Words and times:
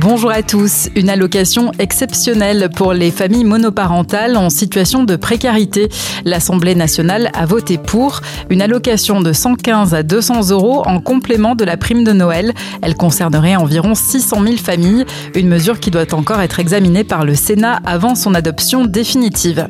Bonjour 0.00 0.30
à 0.30 0.42
tous. 0.42 0.88
Une 0.96 1.10
allocation 1.10 1.72
exceptionnelle 1.78 2.70
pour 2.74 2.94
les 2.94 3.10
familles 3.10 3.44
monoparentales 3.44 4.38
en 4.38 4.48
situation 4.48 5.04
de 5.04 5.14
précarité. 5.14 5.90
L'Assemblée 6.24 6.74
nationale 6.74 7.30
a 7.34 7.44
voté 7.44 7.76
pour 7.76 8.22
une 8.48 8.62
allocation 8.62 9.20
de 9.20 9.34
115 9.34 9.92
à 9.92 10.02
200 10.02 10.52
euros 10.52 10.82
en 10.86 11.00
complément 11.00 11.54
de 11.54 11.66
la 11.66 11.76
prime 11.76 12.02
de 12.02 12.12
Noël. 12.12 12.54
Elle 12.80 12.94
concernerait 12.94 13.56
environ 13.56 13.94
600 13.94 14.42
000 14.42 14.56
familles, 14.56 15.04
une 15.34 15.48
mesure 15.48 15.78
qui 15.78 15.90
doit 15.90 16.14
encore 16.14 16.40
être 16.40 16.60
examinée 16.60 17.04
par 17.04 17.26
le 17.26 17.34
Sénat 17.34 17.80
avant 17.84 18.14
son 18.14 18.34
adoption 18.34 18.86
définitive. 18.86 19.68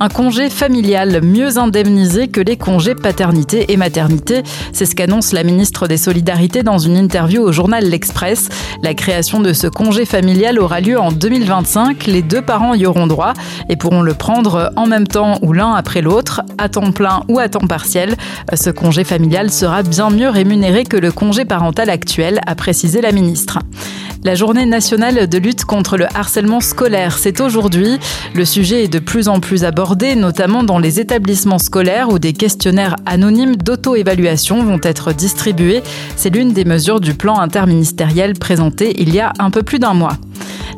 Un 0.00 0.08
congé 0.08 0.48
familial 0.48 1.20
mieux 1.22 1.58
indemnisé 1.58 2.28
que 2.28 2.40
les 2.40 2.56
congés 2.56 2.94
paternité 2.94 3.72
et 3.72 3.76
maternité, 3.76 4.42
c'est 4.72 4.86
ce 4.86 4.94
qu'annonce 4.94 5.32
la 5.32 5.42
ministre 5.42 5.86
des 5.86 5.96
Solidarités 5.98 6.62
dans 6.62 6.78
une 6.78 6.96
interview 6.96 7.42
au 7.42 7.52
journal 7.52 7.84
L'Express. 7.84 8.48
La 8.82 8.94
création 8.94 9.40
de 9.40 9.52
ce 9.66 9.70
congé 9.70 10.04
familial 10.04 10.60
aura 10.60 10.80
lieu 10.80 10.96
en 10.96 11.10
2025. 11.10 12.06
Les 12.06 12.22
deux 12.22 12.40
parents 12.40 12.74
y 12.74 12.86
auront 12.86 13.08
droit 13.08 13.32
et 13.68 13.74
pourront 13.74 14.02
le 14.02 14.14
prendre 14.14 14.70
en 14.76 14.86
même 14.86 15.08
temps 15.08 15.40
ou 15.42 15.52
l'un 15.52 15.74
après 15.74 16.02
l'autre, 16.02 16.42
à 16.56 16.68
temps 16.68 16.92
plein 16.92 17.24
ou 17.26 17.40
à 17.40 17.48
temps 17.48 17.66
partiel. 17.66 18.14
Ce 18.54 18.70
congé 18.70 19.02
familial 19.02 19.50
sera 19.50 19.82
bien 19.82 20.10
mieux 20.10 20.28
rémunéré 20.28 20.84
que 20.84 20.96
le 20.96 21.10
congé 21.10 21.44
parental 21.44 21.90
actuel, 21.90 22.38
a 22.46 22.54
précisé 22.54 23.00
la 23.00 23.10
ministre. 23.10 23.58
La 24.26 24.34
journée 24.34 24.66
nationale 24.66 25.28
de 25.28 25.38
lutte 25.38 25.64
contre 25.64 25.96
le 25.96 26.06
harcèlement 26.12 26.60
scolaire, 26.60 27.16
c'est 27.16 27.40
aujourd'hui. 27.40 28.00
Le 28.34 28.44
sujet 28.44 28.82
est 28.82 28.88
de 28.88 28.98
plus 28.98 29.28
en 29.28 29.38
plus 29.38 29.62
abordé, 29.62 30.16
notamment 30.16 30.64
dans 30.64 30.80
les 30.80 30.98
établissements 30.98 31.60
scolaires 31.60 32.08
où 32.08 32.18
des 32.18 32.32
questionnaires 32.32 32.96
anonymes 33.06 33.54
d'auto-évaluation 33.54 34.64
vont 34.64 34.80
être 34.82 35.12
distribués. 35.12 35.80
C'est 36.16 36.30
l'une 36.30 36.52
des 36.52 36.64
mesures 36.64 36.98
du 36.98 37.14
plan 37.14 37.38
interministériel 37.38 38.32
présenté 38.32 39.00
il 39.00 39.14
y 39.14 39.20
a 39.20 39.32
un 39.38 39.50
peu 39.50 39.62
plus 39.62 39.78
d'un 39.78 39.94
mois. 39.94 40.18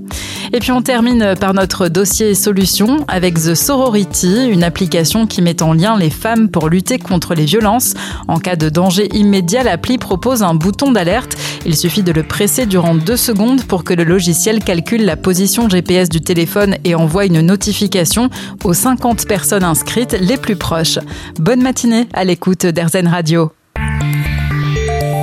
Et 0.53 0.61
puis 0.61 0.73
on 0.73 0.81
termine 0.81 1.35
par 1.39 1.55
notre 1.55 1.89
dossier 1.89 2.35
solution 2.35 3.05
avec 3.09 3.35
The 3.35 3.55
Sorority, 3.55 4.49
une 4.49 4.63
application 4.63 5.27
qui 5.27 5.43
met 5.43 5.63
en 5.63 5.73
lien 5.73 5.99
les 5.99 6.11
femmes 6.11 6.49
pour 6.49 6.69
lutter 6.69 6.99
contre 6.99 7.35
les 7.35 7.45
violences. 7.45 7.95
En 8.29 8.39
cas 8.39 8.57
de 8.57 8.69
danger 8.69 9.09
immédiat, 9.13 9.65
l'appli 9.65 9.99
propose 9.99 10.43
un 10.43 10.55
bouton 10.55 10.93
d'alerte. 10.93 11.37
Il 11.67 11.77
suffit 11.77 12.05
de 12.05 12.13
le 12.13 12.23
presser 12.23 12.65
durant 12.65 12.95
deux 12.95 13.17
secondes 13.17 13.65
pour 13.65 13.83
que 13.83 13.93
le 13.93 14.05
logiciel 14.05 14.63
calcule 14.63 15.05
la 15.05 15.17
position 15.17 15.69
GPS 15.69 16.09
du 16.09 16.21
téléphone 16.21 16.77
et 16.85 16.95
envoie 16.95 17.27
une 17.27 17.41
notification 17.41 18.31
aux 18.63 18.73
50 18.73 19.27
personnes 19.27 19.65
inscrites 19.65 20.17
les 20.21 20.37
plus 20.37 20.55
proches. 20.55 21.01
Bonne 21.41 21.63
matinée 21.63 22.07
à 22.13 22.23
l'écoute 22.23 22.67
d'Airzen 22.67 23.09
Radio. 23.09 23.51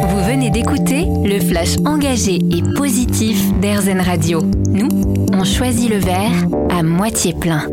Vous 0.10 0.24
venez 0.26 0.50
d'écouter 0.50 1.06
le 1.24 1.40
flash 1.40 1.78
engagé 1.86 2.42
et 2.52 2.62
positif 2.76 3.38
d'Airzen 3.62 4.02
Radio. 4.02 4.42
Nous, 4.68 4.90
on 5.32 5.46
choisit 5.46 5.90
le 5.90 5.98
verre 5.98 6.46
à 6.78 6.84
moitié 6.84 7.34
plein. 7.34 7.70